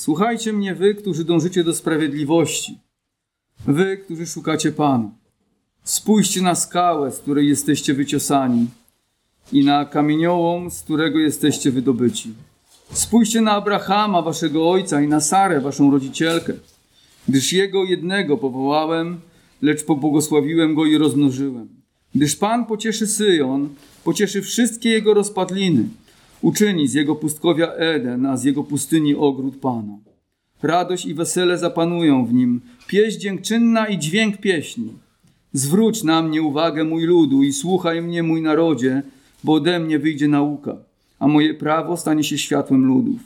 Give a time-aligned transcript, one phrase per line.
[0.00, 2.78] Słuchajcie mnie, wy, którzy dążycie do sprawiedliwości,
[3.66, 5.10] wy, którzy szukacie Pana.
[5.84, 8.66] Spójrzcie na skałę, z której jesteście wyciosani,
[9.52, 12.34] i na kamieniołom, z którego jesteście wydobyci.
[12.92, 16.52] Spójrzcie na Abrahama, waszego ojca, i na Sarę, waszą rodzicielkę,
[17.28, 19.20] gdyż jego jednego powołałem,
[19.62, 21.68] lecz pobłogosławiłem go i rozmnożyłem.
[22.14, 23.68] Gdyż Pan pocieszy Syjon,
[24.04, 25.84] pocieszy wszystkie jego rozpadliny,
[26.42, 29.98] uczyni z jego pustkowia Eden, a z jego pustyni ogród Pana.
[30.62, 34.92] Radość i wesele zapanują w nim, pieśń dziękczynna i dźwięk pieśni.
[35.52, 39.02] Zwróć na mnie uwagę, mój ludu, i słuchaj mnie, mój narodzie,
[39.44, 40.76] bo ode mnie wyjdzie nauka,
[41.18, 43.20] a moje prawo stanie się światłem ludów.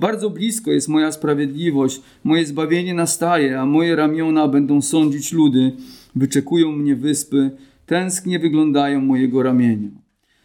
[0.00, 5.72] Bardzo blisko jest moja sprawiedliwość, moje zbawienie nastaje, a moje ramiona będą sądzić ludy.
[6.16, 7.50] Wyczekują mnie wyspy,
[7.86, 10.03] tęsknie wyglądają mojego ramienia.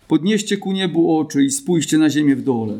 [0.09, 2.79] Podnieście ku niebu oczy i spójrzcie na ziemię w dole,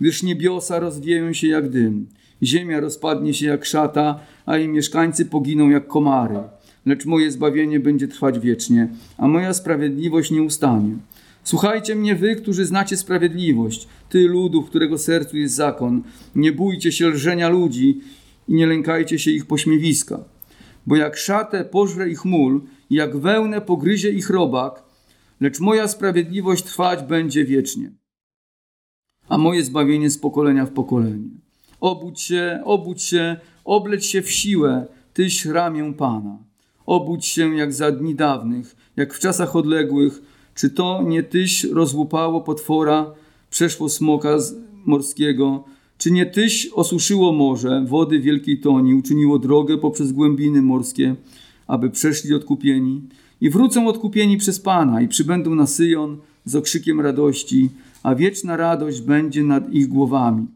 [0.00, 2.06] gdyż niebiosa rozwieją się jak dym,
[2.42, 6.38] ziemia rozpadnie się jak szata, a jej mieszkańcy poginą jak komary.
[6.86, 10.96] Lecz moje zbawienie będzie trwać wiecznie, a moja sprawiedliwość nie ustanie.
[11.44, 16.02] Słuchajcie mnie wy, którzy znacie sprawiedliwość, ty ludu, którego sercu jest zakon.
[16.34, 18.00] Nie bójcie się lżenia ludzi
[18.48, 20.20] i nie lękajcie się ich pośmiewiska.
[20.86, 24.87] Bo jak szatę pożre ich mól, jak wełnę pogryzie ich robak,
[25.40, 27.92] lecz moja sprawiedliwość trwać będzie wiecznie,
[29.28, 31.28] a moje zbawienie z pokolenia w pokolenie.
[31.80, 36.38] Obudź się, obudź się, obleć się w siłę, tyś ramię Pana.
[36.86, 40.22] Obudź się jak za dni dawnych, jak w czasach odległych,
[40.54, 43.14] czy to nie tyś rozłupało potwora,
[43.50, 44.38] przeszło smoka
[44.84, 45.64] morskiego?
[45.98, 51.16] Czy nie tyś osuszyło morze, wody wielkiej toni, uczyniło drogę poprzez głębiny morskie,
[51.66, 53.02] aby przeszli odkupieni?
[53.40, 57.70] I wrócą odkupieni przez Pana i przybędą na Syjon z okrzykiem radości,
[58.02, 60.46] a wieczna radość będzie nad ich głowami.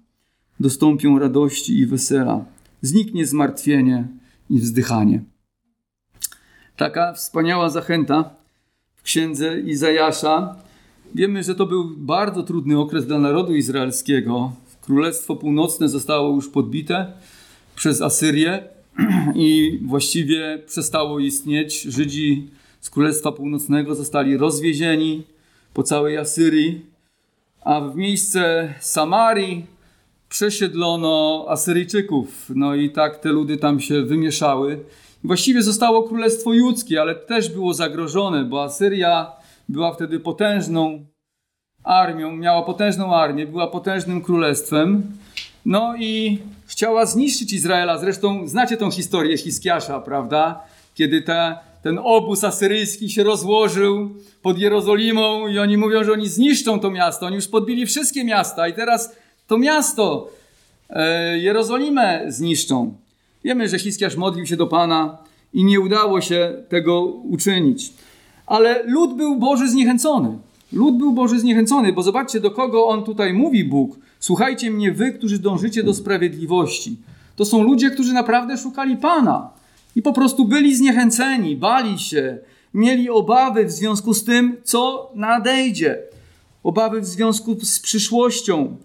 [0.61, 2.45] Dostąpią radości i wesela.
[2.83, 4.09] Zniknie zmartwienie
[4.51, 5.23] i wzdychanie.
[6.77, 8.31] Taka wspaniała zachęta
[8.95, 10.57] w księdze Izajasza.
[11.15, 14.53] Wiemy, że to był bardzo trudny okres dla narodu izraelskiego.
[14.81, 17.13] Królestwo Północne zostało już podbite
[17.77, 18.65] przez Asyrię
[19.35, 21.83] i właściwie przestało istnieć.
[21.83, 22.49] Żydzi
[22.83, 25.23] z Królestwa Północnego zostali rozwiezieni
[25.75, 26.87] po całej Asyrii,
[27.65, 29.67] a w miejsce Samarii
[30.29, 32.51] przesiedlono Asyryjczyków.
[32.55, 34.79] No i tak te ludy tam się wymieszały.
[35.25, 39.33] Właściwie zostało Królestwo Judzkie, ale też było zagrożone, bo Asyria
[39.69, 41.07] była wtedy potężną
[41.85, 45.03] armią, miała potężną armię, była potężnym królestwem.
[45.67, 47.99] No i chciała zniszczyć Izraela.
[47.99, 50.61] Zresztą znacie tą historię Hiskiasza, prawda?
[50.95, 54.11] Kiedy ta, ten obóz asyryjski się rozłożył
[54.43, 57.27] pod Jerozolimą i oni mówią, że oni zniszczą to miasto.
[57.27, 59.17] Oni już podbili wszystkie miasta i teraz
[59.47, 60.29] to miasto,
[60.91, 62.95] e, Jerozolimę zniszczą.
[63.45, 65.19] Wiemy, że Hiskiarz modlił się do Pana
[65.55, 67.93] i nie udało się tego uczynić.
[68.47, 70.39] Ale lud był Boży zniechęcony.
[70.73, 73.99] Lud był Boży zniechęcony, bo zobaczcie, do kogo on tutaj mówi Bóg.
[74.21, 76.97] Słuchajcie mnie, wy, którzy dążycie do sprawiedliwości.
[77.37, 79.51] To są ludzie, którzy naprawdę szukali Pana
[79.97, 82.39] i po prostu byli zniechęceni, bali się,
[82.75, 85.99] mieli obawy w związku z tym, co nadejdzie,
[86.63, 88.77] obawy w związku z przyszłością.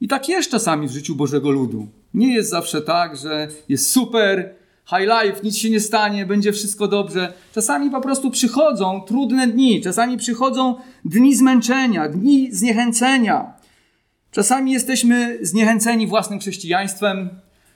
[0.00, 1.86] I tak jest czasami w życiu Bożego ludu.
[2.14, 4.54] Nie jest zawsze tak, że jest super,
[4.86, 7.32] high life, nic się nie stanie, będzie wszystko dobrze.
[7.54, 10.74] Czasami po prostu przychodzą trudne dni, czasami przychodzą
[11.04, 13.52] dni zmęczenia, dni zniechęcenia.
[14.30, 17.30] Czasami jesteśmy zniechęceni własnym chrześcijaństwem,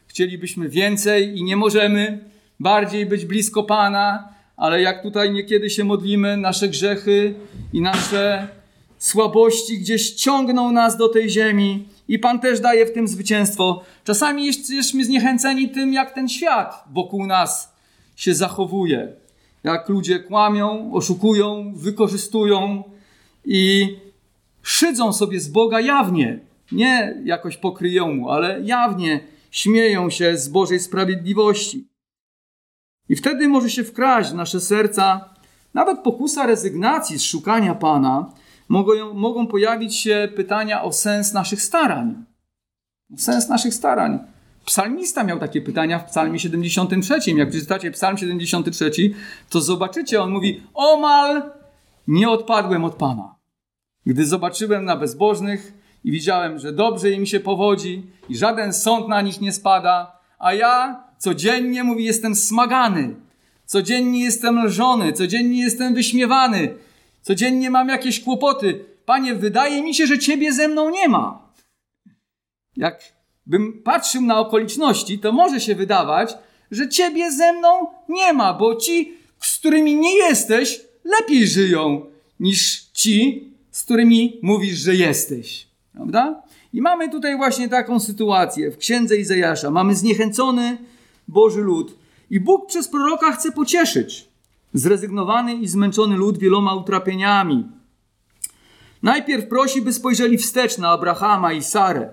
[0.07, 2.19] chcielibyśmy więcej i nie możemy
[2.61, 7.35] bardziej być blisko Pana, ale jak tutaj niekiedy się modlimy, nasze grzechy
[7.73, 8.49] i nasze
[8.99, 13.83] słabości gdzieś ciągną nas do tej ziemi i Pan też daje w tym zwycięstwo.
[14.05, 17.77] Czasami jesteśmy zniechęceni tym, jak ten świat wokół nas
[18.17, 19.13] się zachowuje.
[19.65, 22.83] Jak ludzie kłamią, oszukują, wykorzystują
[23.45, 23.97] i
[24.63, 26.39] szydzą sobie z Boga jawnie.
[26.73, 31.96] Nie jakoś pokryją mu, ale jawnie śmieją się z Bożej sprawiedliwości.
[33.09, 35.37] I wtedy może się wkraść w nasze serca
[35.75, 38.33] nawet pokusa rezygnacji z szukania Pana,
[38.69, 42.25] mogą, mogą pojawić się pytania o sens naszych starań.
[43.15, 44.19] O sens naszych starań.
[44.65, 47.31] Psalmista miał takie pytania w Psalmie 73.
[47.31, 48.91] Jak przeczytacie Psalm 73,
[49.51, 51.43] to zobaczycie, on mówi: Omal
[52.09, 53.35] nie odpadłem od Pana.
[54.07, 55.73] Gdy zobaczyłem na bezbożnych
[56.05, 60.55] i widziałem, że dobrze im się powodzi i żaden sąd na nich nie spada, a
[60.55, 63.15] ja codziennie mówi, jestem smagany,
[63.67, 66.75] codziennie jestem lżony, codziennie jestem wyśmiewany,
[67.27, 68.85] Codziennie mam jakieś kłopoty.
[69.05, 71.53] Panie, wydaje mi się, że Ciebie ze mną nie ma.
[72.77, 73.13] Jak
[73.47, 76.35] bym patrzył na okoliczności, to może się wydawać,
[76.71, 82.07] że ciebie ze mną nie ma, bo ci, z którymi nie jesteś, lepiej żyją
[82.41, 85.67] niż ci, z którymi mówisz, że jesteś.
[85.97, 86.43] Prawda?
[86.73, 89.71] I mamy tutaj właśnie taką sytuację w księdze Izajasza.
[89.71, 90.79] Mamy zniechęcony
[91.29, 91.99] Boży lud
[92.31, 94.29] i Bóg przez proroka chce pocieszyć
[94.75, 97.65] zrezygnowany i zmęczony lud wieloma utrapieniami.
[99.03, 102.09] Najpierw prosi, by spojrzeli wstecz na Abrahama i Sarę.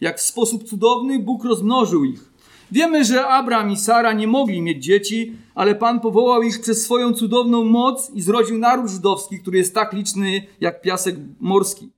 [0.00, 2.30] Jak w sposób cudowny Bóg rozmnożył ich.
[2.72, 7.12] Wiemy, że Abraham i Sara nie mogli mieć dzieci, ale Pan powołał ich przez swoją
[7.12, 11.90] cudowną moc i zrodził naród żydowski, który jest tak liczny jak piasek morski.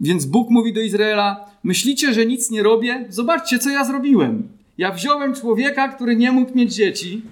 [0.00, 3.04] Więc Bóg mówi do Izraela: Myślicie, że nic nie robię?
[3.08, 4.48] Zobaczcie, co ja zrobiłem.
[4.78, 7.22] Ja wziąłem człowieka, który nie mógł mieć dzieci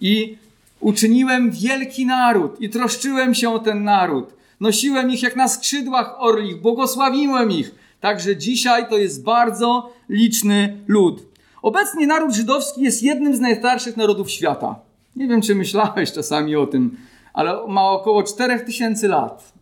[0.00, 0.36] i
[0.80, 4.34] uczyniłem wielki naród i troszczyłem się o ten naród.
[4.60, 7.74] Nosiłem ich jak na skrzydłach orlich, błogosławiłem ich.
[8.00, 11.22] Także dzisiaj to jest bardzo liczny lud.
[11.62, 14.76] Obecnie naród żydowski jest jednym z najstarszych narodów świata.
[15.16, 16.96] Nie wiem, czy myślałeś czasami o tym,
[17.32, 19.52] ale ma około 4000 lat.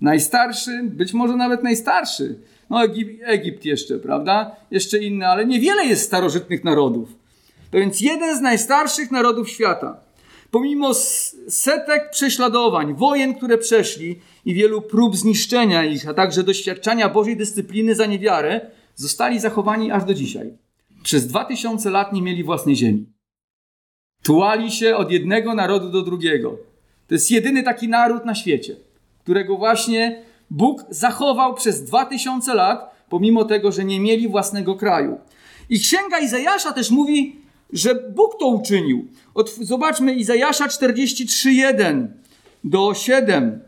[0.00, 2.38] Najstarszy, być może nawet najstarszy.
[2.70, 4.56] No, Egip, Egipt jeszcze, prawda?
[4.70, 7.08] Jeszcze inny, ale niewiele jest starożytnych narodów.
[7.70, 10.00] To więc jeden z najstarszych narodów świata.
[10.50, 10.94] Pomimo
[11.48, 17.94] setek prześladowań, wojen, które przeszli i wielu prób zniszczenia ich, a także doświadczenia Bożej dyscypliny
[17.94, 18.60] za niewiarę,
[18.94, 20.52] zostali zachowani aż do dzisiaj.
[21.02, 23.06] Przez dwa tysiące lat nie mieli własnej ziemi.
[24.22, 26.58] Tułali się od jednego narodu do drugiego.
[27.08, 28.76] To jest jedyny taki naród na świecie,
[29.26, 35.18] którego właśnie Bóg zachował przez dwa tysiące lat, pomimo tego, że nie mieli własnego kraju.
[35.70, 37.36] I księga Izajasza też mówi,
[37.72, 39.06] że Bóg to uczynił.
[39.60, 42.06] Zobaczmy Izajasza 43:1
[42.64, 43.60] do 7.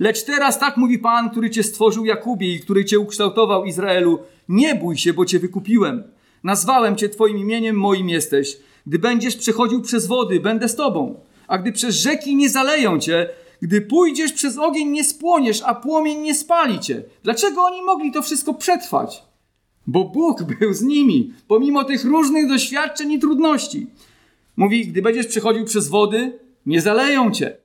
[0.00, 4.18] Lecz teraz tak mówi Pan, który cię stworzył Jakubie i który cię ukształtował Izraelu:
[4.48, 6.02] Nie bój się, bo cię wykupiłem.
[6.44, 8.56] Nazwałem cię twoim imieniem, moim jesteś.
[8.86, 11.20] Gdy będziesz przechodził przez wody, będę z tobą.
[11.48, 13.28] A gdy przez rzeki nie zaleją cię,
[13.64, 17.02] gdy pójdziesz przez ogień, nie spłoniesz, a płomień nie spali cię.
[17.22, 19.24] Dlaczego oni mogli to wszystko przetrwać?
[19.86, 23.86] Bo Bóg był z nimi, pomimo tych różnych doświadczeń i trudności.
[24.56, 27.56] Mówi, gdy będziesz przechodził przez wody, nie zaleją cię.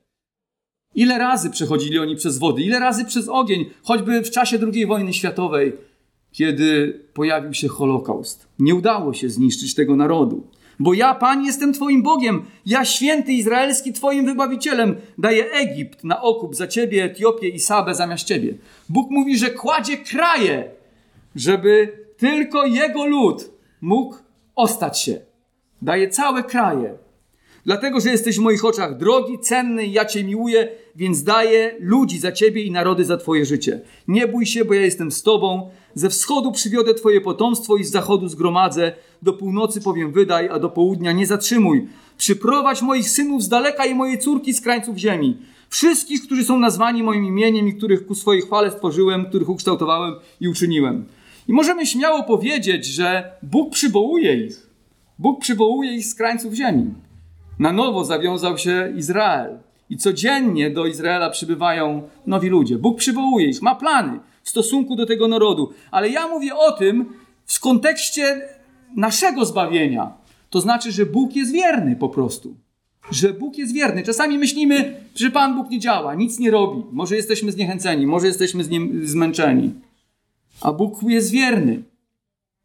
[0.94, 5.12] Ile razy przechodzili oni przez wody, ile razy przez ogień, choćby w czasie II wojny
[5.12, 5.72] światowej,
[6.32, 8.48] kiedy pojawił się Holokaust.
[8.58, 10.46] Nie udało się zniszczyć tego narodu.
[10.80, 16.56] Bo ja, Pan, jestem Twoim Bogiem, ja, święty izraelski, Twoim wybawicielem, daję Egipt na okup
[16.56, 18.54] za Ciebie, Etiopię i Sabę zamiast Ciebie.
[18.88, 20.70] Bóg mówi, że kładzie kraje,
[21.36, 23.50] żeby tylko Jego lud
[23.80, 24.16] mógł
[24.56, 25.20] ostać się.
[25.82, 26.94] Daje całe kraje.
[27.64, 32.32] Dlatego, że jesteś w moich oczach drogi, cenny ja Cię miłuję, więc daję ludzi za
[32.32, 33.80] Ciebie i narody za Twoje życie.
[34.08, 35.70] Nie bój się, bo ja jestem z Tobą.
[35.94, 38.92] Ze wschodu przywiodę Twoje potomstwo i z zachodu zgromadzę.
[39.22, 41.88] Do północy powiem wydaj, a do południa nie zatrzymuj.
[42.18, 45.36] Przyprowadź moich synów z daleka i moje córki z krańców ziemi.
[45.68, 50.48] Wszystkich, którzy są nazwani moim imieniem i których ku swojej chwale stworzyłem, których ukształtowałem i
[50.48, 51.04] uczyniłem.
[51.48, 54.66] I możemy śmiało powiedzieć, że Bóg przywołuje ich.
[55.18, 56.94] Bóg przywołuje ich z krańców ziemi.
[57.60, 59.58] Na nowo zawiązał się Izrael.
[59.90, 62.78] I codziennie do Izraela przybywają nowi ludzie.
[62.78, 65.72] Bóg przywołuje ich, ma plany w stosunku do tego narodu.
[65.90, 67.06] Ale ja mówię o tym
[67.46, 68.48] w kontekście
[68.96, 70.12] naszego zbawienia.
[70.50, 72.54] To znaczy, że Bóg jest wierny po prostu.
[73.10, 74.02] Że Bóg jest wierny.
[74.02, 76.82] Czasami myślimy, że Pan Bóg nie działa, nic nie robi.
[76.92, 78.64] Może jesteśmy zniechęceni, może jesteśmy
[79.02, 79.74] zmęczeni.
[80.60, 81.82] A Bóg jest wierny.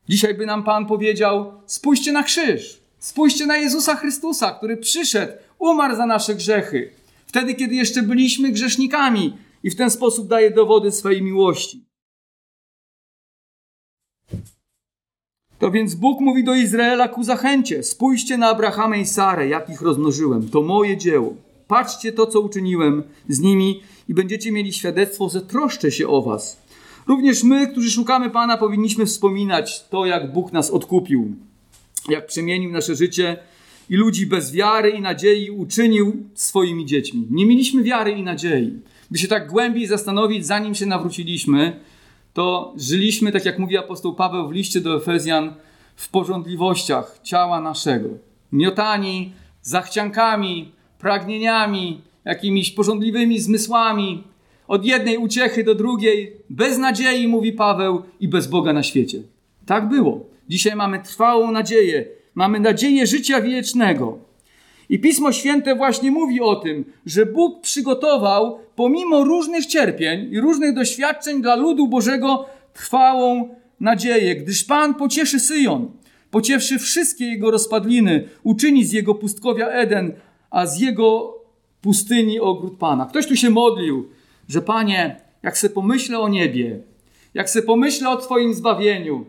[0.09, 5.95] Dzisiaj by nam Pan powiedział: spójrzcie na krzyż, spójrzcie na Jezusa Chrystusa, który przyszedł, umarł
[5.95, 6.91] za nasze grzechy.
[7.27, 11.85] Wtedy, kiedy jeszcze byliśmy grzesznikami, i w ten sposób daje dowody swojej miłości.
[15.59, 19.81] To więc Bóg mówi do Izraela ku zachęcie: spójrzcie na Abrahama i Sarę, jak ich
[19.81, 20.49] rozmnożyłem.
[20.49, 21.33] To moje dzieło.
[21.67, 26.61] Patrzcie to, co uczyniłem z nimi, i będziecie mieli świadectwo, że troszczę się o was.
[27.07, 31.35] Również my, którzy szukamy Pana, powinniśmy wspominać to, jak Bóg nas odkupił,
[32.09, 33.37] jak przemienił nasze życie
[33.89, 37.27] i ludzi bez wiary i nadziei uczynił swoimi dziećmi.
[37.29, 38.79] Nie mieliśmy wiary i nadziei.
[39.11, 41.79] By się tak głębiej zastanowić, zanim się nawróciliśmy,
[42.33, 45.53] to żyliśmy, tak jak mówi apostoł Paweł w liście do Efezjan,
[45.95, 48.09] w porządliwościach ciała naszego.
[48.51, 54.23] Miotani zachciankami, pragnieniami, jakimiś porządliwymi zmysłami,
[54.67, 59.23] od jednej uciechy do drugiej, bez nadziei, mówi Paweł, i bez Boga na świecie.
[59.65, 60.34] Tak było.
[60.49, 64.19] Dzisiaj mamy trwałą nadzieję, mamy nadzieję życia wiecznego.
[64.89, 70.73] I Pismo Święte właśnie mówi o tym, że Bóg przygotował, pomimo różnych cierpień i różnych
[70.73, 75.91] doświadczeń dla ludu Bożego, trwałą nadzieję, gdyż Pan pocieszy Syjon,
[76.31, 80.13] pocieszy wszystkie jego rozpadliny, uczyni z jego pustkowia Eden,
[80.49, 81.35] a z jego
[81.81, 83.05] pustyni ogród Pana.
[83.05, 84.09] Ktoś tu się modlił,
[84.47, 86.79] że Panie, jak se pomyślę o niebie,
[87.33, 89.25] jak se pomyślę o Twoim zbawieniu,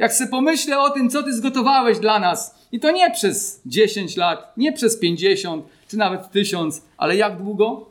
[0.00, 4.16] jak se pomyślę o tym, co Ty zgotowałeś dla nas, i to nie przez 10
[4.16, 7.86] lat, nie przez 50, czy nawet 1000, ale jak długo?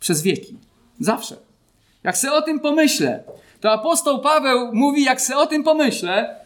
[0.00, 0.56] Przez wieki.
[1.00, 1.36] Zawsze.
[2.04, 3.24] Jak se o tym pomyślę,
[3.60, 6.36] to apostoł Paweł mówi, jak se o tym pomyślę,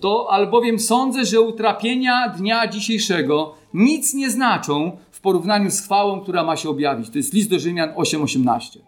[0.00, 6.44] to albowiem sądzę, że utrapienia dnia dzisiejszego nic nie znaczą w porównaniu z chwałą, która
[6.44, 7.10] ma się objawić.
[7.10, 8.78] To jest list do Rzymian 8:18.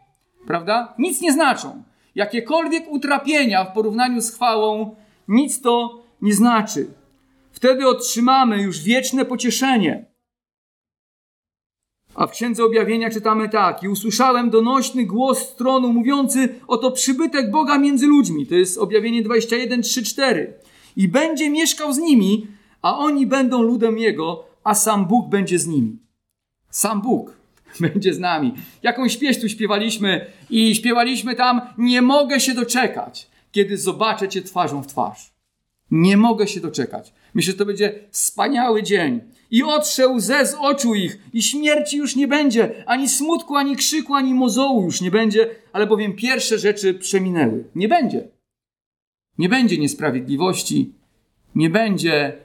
[0.47, 0.94] Prawda?
[0.99, 1.82] Nic nie znaczą.
[2.14, 4.97] Jakiekolwiek utrapienia w porównaniu z chwałą,
[5.33, 6.87] nic to nie znaczy.
[7.53, 10.12] Wtedy otrzymamy już wieczne pocieszenie.
[12.15, 13.83] A w Księdze Objawienia czytamy tak.
[13.83, 18.47] I usłyszałem donośny głos z tronu mówiący oto przybytek Boga między ludźmi.
[18.47, 20.55] To jest Objawienie 21, 3, 4.
[20.97, 22.47] I będzie mieszkał z nimi,
[22.83, 25.99] a oni będą ludem Jego, a sam Bóg będzie z nimi.
[26.71, 27.37] Sam Bóg
[27.81, 28.55] będzie z nami.
[28.83, 34.82] Jakąś pieśń tu śpiewaliśmy i śpiewaliśmy tam nie mogę się doczekać, kiedy zobaczę Cię twarzą
[34.82, 35.32] w twarz.
[35.90, 37.12] Nie mogę się doczekać.
[37.35, 39.21] Myślę, że to będzie wspaniały dzień.
[39.50, 44.14] I otrze łzę z oczu ich, i śmierci już nie będzie, ani smutku, ani krzyku,
[44.14, 47.64] ani mozołu już nie będzie, ale bowiem pierwsze rzeczy przeminęły.
[47.75, 48.28] Nie będzie.
[49.38, 50.92] Nie będzie niesprawiedliwości,
[51.54, 52.37] nie będzie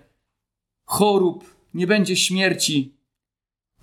[0.86, 2.94] chorób, nie będzie śmierci,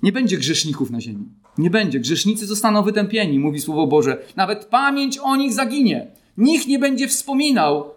[0.03, 1.29] nie będzie grzeszników na ziemi.
[1.59, 2.01] Nie będzie.
[2.01, 4.23] Grzesznicy zostaną wytępieni, mówi Słowo Boże.
[4.37, 6.07] Nawet pamięć o nich zaginie.
[6.37, 7.95] Nikt nie będzie wspominał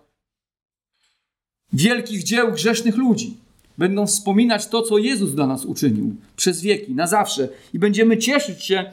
[1.74, 3.38] wielkich dzieł grzesznych ludzi.
[3.77, 8.63] Będą wspominać to, co Jezus dla nas uczynił przez wieki, na zawsze i będziemy cieszyć
[8.63, 8.91] się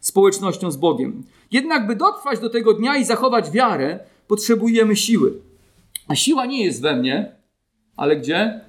[0.00, 1.24] społecznością z Bogiem.
[1.50, 5.40] Jednak, by dotrwać do tego dnia i zachować wiarę, potrzebujemy siły.
[6.08, 7.32] A siła nie jest we mnie,
[7.96, 8.60] ale gdzie?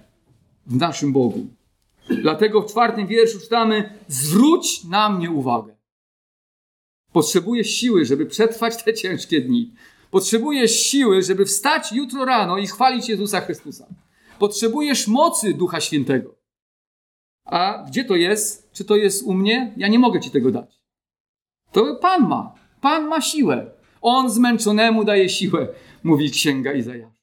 [0.66, 1.48] W naszym Bogu.
[2.10, 5.76] Dlatego w czwartym wierszu czytamy: Zwróć na mnie uwagę.
[7.14, 9.72] Potrzebujesz siły, żeby przetrwać te ciężkie dni.
[10.12, 13.88] Potrzebujesz siły, żeby wstać jutro rano i chwalić Jezusa Chrystusa.
[14.40, 16.36] Potrzebujesz mocy Ducha Świętego.
[17.46, 18.72] A gdzie to jest?
[18.72, 19.74] Czy to jest u mnie?
[19.78, 20.82] Ja nie mogę ci tego dać.
[21.72, 22.56] To Pan ma.
[22.82, 23.72] Pan ma siłę.
[24.02, 25.68] On zmęczonemu daje siłę,
[26.04, 27.20] mówi księga Izajasza.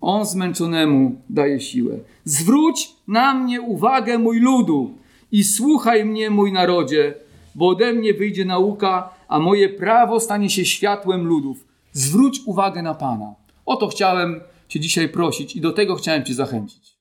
[0.00, 1.98] On zmęczonemu daje siłę.
[2.24, 4.98] Zwróć na mnie uwagę, mój ludu,
[5.32, 7.14] i słuchaj mnie, mój narodzie,
[7.54, 11.71] bo ode mnie wyjdzie nauka, a moje prawo stanie się światłem ludów.
[11.92, 13.34] Zwróć uwagę na Pana.
[13.66, 16.96] O to chciałem Cię dzisiaj prosić i do tego chciałem Cię zachęcić.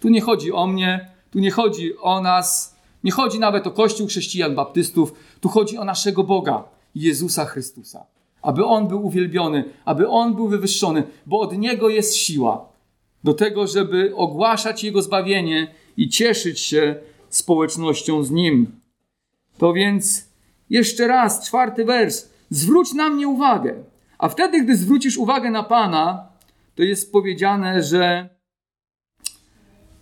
[0.00, 4.06] Tu nie chodzi o mnie, tu nie chodzi o nas, nie chodzi nawet o Kościół
[4.06, 8.06] chrześcijan baptystów, tu chodzi o naszego Boga, Jezusa Chrystusa.
[8.42, 12.68] Aby On był uwielbiony, aby On był wywyższony, bo od Niego jest siła
[13.24, 16.96] do tego, żeby ogłaszać Jego zbawienie i cieszyć się
[17.28, 18.80] społecznością z Nim.
[19.58, 20.28] To więc
[20.70, 22.28] jeszcze raz, czwarty wers.
[22.50, 23.74] Zwróć na mnie uwagę.
[24.18, 26.28] A wtedy, gdy zwrócisz uwagę na Pana,
[26.74, 28.28] to jest powiedziane, że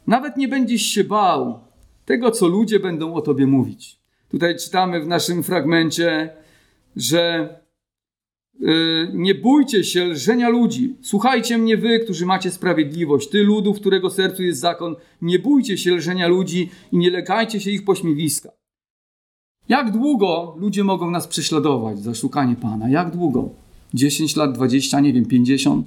[0.07, 1.61] nawet nie będziesz się bał
[2.05, 3.99] tego, co ludzie będą o tobie mówić.
[4.29, 6.31] Tutaj czytamy w naszym fragmencie,
[6.97, 7.49] że
[8.61, 10.97] yy, nie bójcie się lżenia ludzi.
[11.03, 14.97] Słuchajcie mnie wy, którzy macie sprawiedliwość, ty ludu, w którego sercu jest zakon.
[15.23, 18.51] Nie bójcie się lżenia ludzi i nie lekajcie się ich pośmiewiska.
[19.69, 22.89] Jak długo ludzie mogą nas prześladować za szukanie Pana?
[22.89, 23.66] Jak długo?
[23.95, 25.87] 10 lat, 20, nie wiem, 50?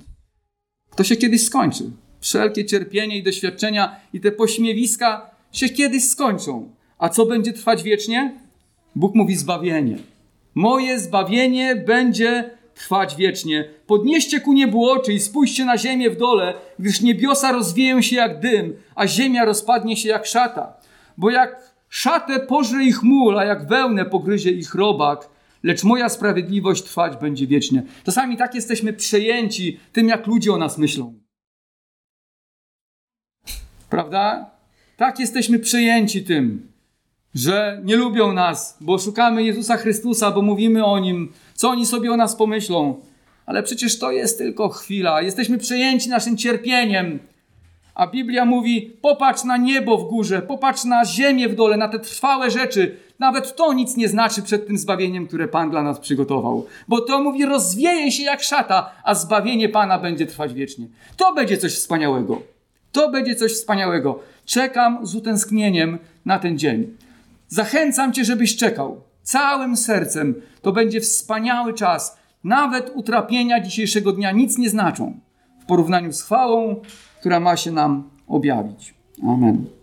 [0.96, 1.84] To się kiedyś skończy.
[2.20, 6.70] Wszelkie cierpienie i doświadczenia i te pośmiewiska się kiedyś skończą.
[6.98, 8.40] A co będzie trwać wiecznie?
[8.96, 9.98] Bóg mówi zbawienie.
[10.56, 13.70] Moje zbawienie będzie trwać wiecznie.
[13.88, 18.40] Podnieście ku niebu oczy i spójrzcie na ziemię w dole, gdyż niebiosa rozwieją się jak
[18.40, 20.74] dym, a ziemia rozpadnie się jak szata.
[21.18, 25.30] Bo jak szatę pożre ich mól, a jak wełnę pogryzie ich robak,
[25.64, 27.84] lecz moja sprawiedliwość trwać będzie wiecznie.
[28.06, 31.20] Czasami tak jesteśmy przejęci tym, jak ludzie o nas myślą.
[33.90, 34.52] Prawda?
[34.98, 36.72] Tak jesteśmy przejęci tym,
[37.36, 42.12] że nie lubią nas, bo szukamy Jezusa Chrystusa, bo mówimy o Nim, co oni sobie
[42.12, 43.02] o nas pomyślą.
[43.46, 45.22] Ale przecież to jest tylko chwila.
[45.22, 47.20] Jesteśmy przejęci naszym cierpieniem.
[48.00, 52.00] A Biblia mówi: popatrz na niebo w górze, popatrz na ziemię w dole, na te
[52.00, 52.98] trwałe rzeczy.
[53.20, 56.66] Nawet to nic nie znaczy przed tym zbawieniem, które Pan dla nas przygotował.
[56.88, 60.88] Bo to mówi: rozwieje się jak szata, a zbawienie Pana będzie trwać wiecznie.
[61.18, 62.42] To będzie coś wspaniałego.
[62.92, 64.20] To będzie coś wspaniałego.
[64.46, 66.88] Czekam z utęsknieniem na ten dzień.
[67.48, 70.36] Zachęcam Cię, żebyś czekał całym sercem.
[70.62, 72.18] To będzie wspaniały czas.
[72.44, 75.20] nawet utrapienia dzisiejszego dnia nic nie znaczą
[75.62, 76.82] w porównaniu z chwałą,
[77.20, 78.94] która ma się nam objawić.
[79.24, 79.79] Amen.